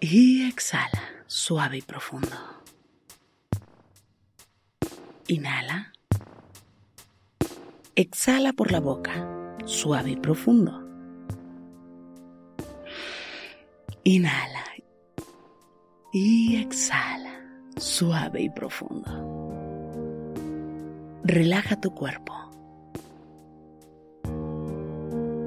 y 0.00 0.46
exhala 0.48 1.02
suave 1.26 1.78
y 1.78 1.82
profundo. 1.82 2.36
Inhala. 5.26 5.92
Exhala 7.96 8.52
por 8.52 8.70
la 8.70 8.80
boca, 8.80 9.56
suave 9.64 10.12
y 10.12 10.16
profundo. 10.16 10.84
Inhala. 14.04 14.64
Y 16.12 16.56
exhala, 16.56 17.44
suave 17.76 18.42
y 18.42 18.50
profundo. 18.50 19.10
Relaja 21.24 21.78
tu 21.80 21.94
cuerpo. 21.94 22.34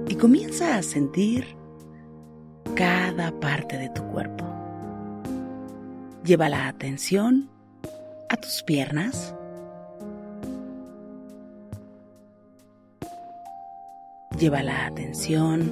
Y 0.08 0.16
comienza 0.16 0.76
a 0.76 0.84
sentir 0.84 1.61
cada 2.76 3.32
parte 3.40 3.78
de 3.78 3.90
tu 3.90 4.04
cuerpo. 4.08 4.46
Lleva 6.24 6.50
la 6.50 6.68
atención 6.68 7.50
a 8.30 8.38
tus 8.38 8.64
piernas. 8.64 9.34
Lleva 14.38 14.64
la 14.64 14.86
atención 14.86 15.72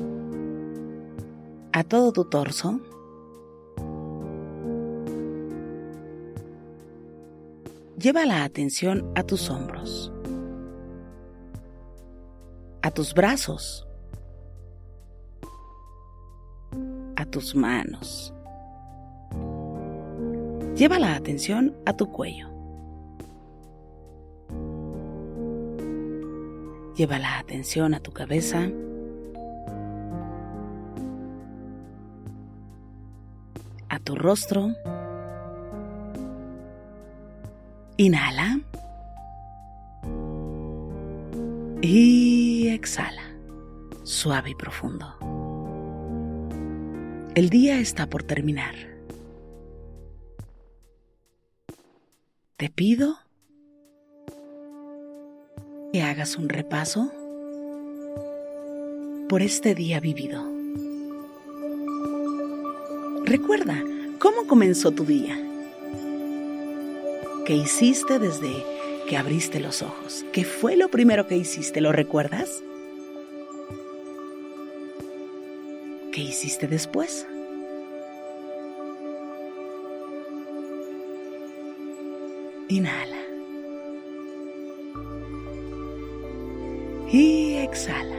a 1.72 1.84
todo 1.84 2.12
tu 2.12 2.26
torso. 2.26 2.80
Lleva 7.98 8.26
la 8.26 8.44
atención 8.46 9.12
a 9.16 9.24
tus 9.24 9.50
hombros, 9.50 10.12
a 12.82 12.92
tus 12.92 13.14
brazos, 13.14 13.89
tus 17.30 17.56
manos. 17.56 18.34
Lleva 20.76 20.98
la 20.98 21.16
atención 21.16 21.76
a 21.86 21.94
tu 21.94 22.12
cuello. 22.12 22.50
Lleva 26.96 27.20
la 27.20 27.40
atención 27.40 27.94
a 27.94 28.00
tu 28.00 28.12
cabeza. 28.12 28.70
A 33.90 34.00
tu 34.00 34.16
rostro. 34.16 34.74
Inhala. 37.98 38.60
Y 41.82 42.68
exhala. 42.70 43.24
Suave 44.04 44.52
y 44.52 44.56
profundo. 44.56 45.29
El 47.40 47.50
día 47.50 47.80
está 47.80 48.10
por 48.10 48.24
terminar. 48.24 48.76
Te 52.58 52.68
pido 52.68 53.16
que 55.94 56.02
hagas 56.02 56.36
un 56.36 56.50
repaso 56.50 57.14
por 59.30 59.42
este 59.42 59.74
día 59.74 60.02
vivido. 60.02 60.44
Recuerda 63.24 63.86
cómo 64.20 64.46
comenzó 64.46 64.92
tu 64.92 65.06
día. 65.06 65.40
¿Qué 67.46 67.56
hiciste 67.56 68.20
desde 68.20 68.52
que 69.08 69.16
abriste 69.16 69.62
los 69.62 69.82
ojos? 69.82 70.26
¿Qué 70.34 70.44
fue 70.44 70.76
lo 70.76 70.92
primero 70.92 71.26
que 71.26 71.38
hiciste? 71.38 71.80
¿Lo 71.80 71.94
recuerdas? 71.94 72.62
¿Qué 76.20 76.26
hiciste 76.26 76.68
después? 76.68 77.26
Inhala. 82.68 83.22
Y 87.10 87.54
exhala. 87.54 88.18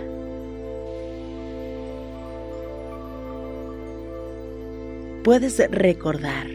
Puedes 5.22 5.58
recordar 5.70 6.46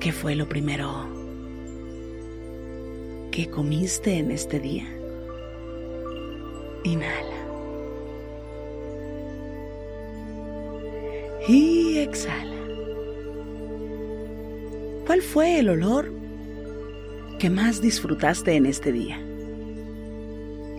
qué 0.00 0.10
fue 0.10 0.36
lo 0.36 0.48
primero 0.48 1.06
que 3.30 3.50
comiste 3.50 4.16
en 4.16 4.30
este 4.30 4.58
día. 4.58 4.86
Inhala. 6.84 7.29
Y 11.50 11.98
exhala. 11.98 12.54
¿Cuál 15.04 15.20
fue 15.20 15.58
el 15.58 15.68
olor 15.68 16.12
que 17.40 17.50
más 17.50 17.82
disfrutaste 17.82 18.54
en 18.54 18.66
este 18.66 18.92
día? 18.92 19.20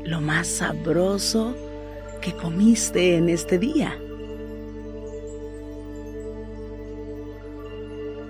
Lo 0.06 0.22
más 0.22 0.48
sabroso 0.48 1.58
que 2.22 2.32
comiste 2.32 3.18
en 3.18 3.28
este 3.28 3.60
día. 3.60 4.00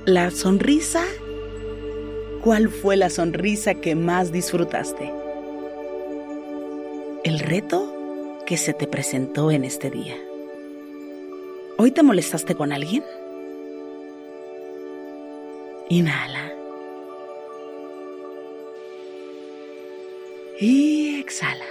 La 0.08 0.32
sonrisa. 0.32 1.04
¿Cuál 2.44 2.70
fue 2.70 2.98
la 2.98 3.12
sonrisa 3.12 3.76
que 3.76 3.94
más 3.94 4.32
disfrutaste? 4.32 5.14
El 7.24 7.38
reto 7.38 8.40
que 8.48 8.58
se 8.58 8.74
te 8.74 8.88
presentó 8.88 9.52
en 9.52 9.64
este 9.64 9.92
día. 9.92 10.16
¿Hoy 11.84 11.90
te 11.90 12.04
molestaste 12.04 12.54
con 12.54 12.72
alguien? 12.72 13.04
Inhala. 15.90 16.54
Y 20.60 21.20
exhala. 21.20 21.66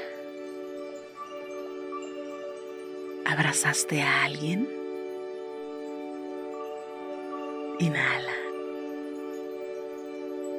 ¿Abrazaste 3.25 4.03
a 4.03 4.25
alguien? 4.25 4.69
Inhala. 7.79 8.35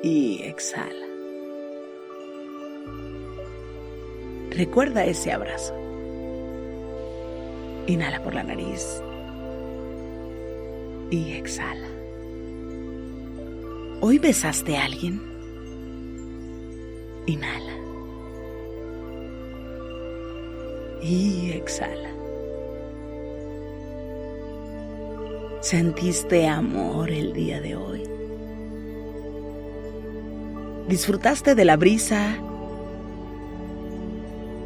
Y 0.01 0.43
exhala. 0.43 1.07
Recuerda 4.51 5.03
ese 5.03 5.33
abrazo. 5.33 5.75
Inhala 7.87 8.23
por 8.23 8.33
la 8.33 8.43
nariz. 8.43 9.01
Y 11.11 11.33
exhala. 11.33 11.89
¿Hoy 13.99 14.17
besaste 14.17 14.77
a 14.77 14.85
alguien? 14.85 15.21
Inhala. 17.25 17.73
Y 21.03 21.51
exhala. 21.51 22.09
¿Sentiste 25.59 26.47
amor 26.47 27.11
el 27.11 27.33
día 27.33 27.59
de 27.59 27.75
hoy? 27.75 28.03
¿Disfrutaste 30.87 31.55
de 31.55 31.65
la 31.65 31.75
brisa? 31.75 32.37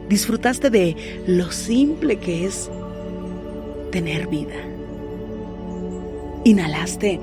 ¿Disfrutaste 0.08 0.70
de 0.70 1.24
lo 1.26 1.52
simple 1.52 2.20
que 2.20 2.46
es 2.46 2.70
tener 3.92 4.28
vida? 4.28 4.75
¿Inhalaste 6.46 7.20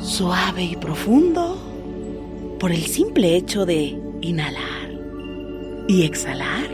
suave 0.00 0.64
y 0.64 0.76
profundo 0.76 1.58
por 2.58 2.72
el 2.72 2.86
simple 2.86 3.36
hecho 3.36 3.66
de 3.66 4.00
inhalar 4.22 4.90
y 5.86 6.04
exhalar? 6.04 6.70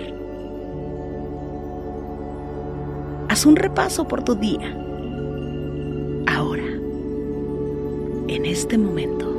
Haz 3.28 3.44
un 3.44 3.56
repaso 3.56 4.06
por 4.06 4.22
tu 4.22 4.36
día 4.36 4.80
en 8.34 8.46
este 8.46 8.76
momento. 8.78 9.33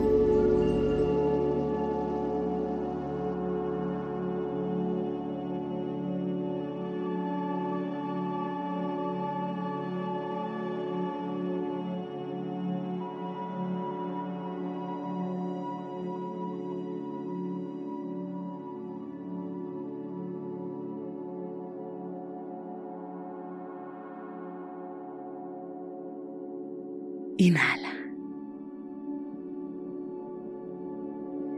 Inhala. 27.37 27.95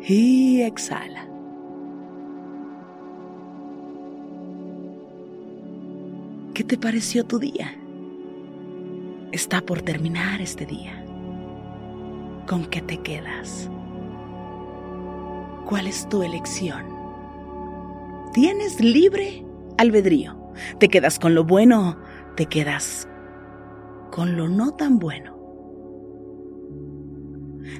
y 0.07 0.61
exhala. 0.61 1.27
¿Qué 6.53 6.63
te 6.63 6.77
pareció 6.77 7.25
tu 7.25 7.39
día? 7.39 7.75
Está 9.31 9.61
por 9.61 9.81
terminar 9.81 10.41
este 10.41 10.65
día. 10.65 11.03
¿Con 12.47 12.65
qué 12.65 12.81
te 12.81 12.97
quedas? 12.99 13.69
¿Cuál 15.65 15.87
es 15.87 16.07
tu 16.07 16.23
elección? 16.23 16.85
Tienes 18.33 18.79
libre 18.79 19.45
albedrío. 19.77 20.37
Te 20.79 20.87
quedas 20.87 21.19
con 21.19 21.35
lo 21.35 21.43
bueno, 21.43 21.97
te 22.35 22.45
quedas 22.45 23.07
con 24.11 24.37
lo 24.37 24.47
no 24.47 24.71
tan 24.71 24.97
bueno. 24.97 25.36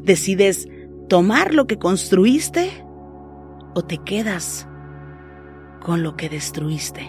Decides 0.01 0.67
tomar 1.07 1.53
lo 1.53 1.67
que 1.67 1.77
construiste 1.77 2.83
o 3.73 3.83
te 3.83 3.97
quedas 3.99 4.67
con 5.87 6.03
lo 6.03 6.17
que 6.17 6.27
destruiste? 6.27 7.07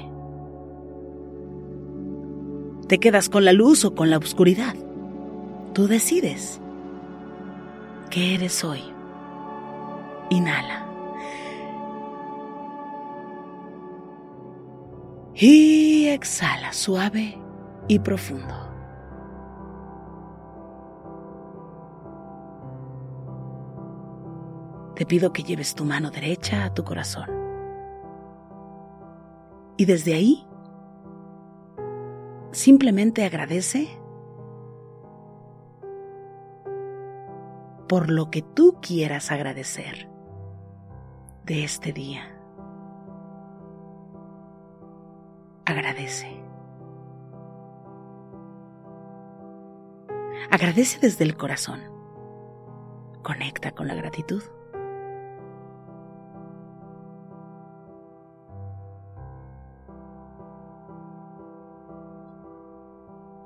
¿Te 2.87 2.99
quedas 3.01 3.29
con 3.29 3.45
la 3.45 3.53
luz 3.53 3.85
o 3.85 3.95
con 3.95 4.09
la 4.09 4.19
oscuridad? 4.19 4.77
Tú 5.73 5.89
decides. 5.89 6.61
¿Qué 8.11 8.35
eres 8.35 8.63
hoy? 8.65 8.83
Inhala. 10.31 10.87
Y 15.35 16.07
exhala 16.07 16.73
suave 16.73 17.39
y 17.89 17.99
profundo. 17.99 18.68
Te 24.99 25.07
pido 25.07 25.33
que 25.33 25.45
lleves 25.45 25.77
tu 25.77 25.85
mano 25.85 26.11
derecha 26.11 26.65
a 26.65 26.75
tu 26.75 26.83
corazón. 26.83 27.31
Y 29.77 29.85
desde 29.85 30.15
ahí, 30.15 30.45
simplemente 32.51 33.25
agradece 33.25 33.89
por 37.89 38.11
lo 38.11 38.29
que 38.29 38.43
tú 38.43 38.79
quieras 38.83 39.31
agradecer 39.31 40.11
de 41.45 41.63
este 41.63 41.93
día. 41.93 42.37
Agradece. 45.65 46.43
Agradece 50.51 50.99
desde 50.99 51.23
el 51.23 51.37
corazón. 51.37 51.83
Conecta 53.23 53.71
con 53.71 53.87
la 53.87 53.95
gratitud. 53.95 54.43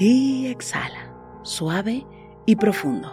y 0.00 0.46
exhala, 0.46 1.12
suave 1.42 2.06
y 2.46 2.54
profundo. 2.56 3.12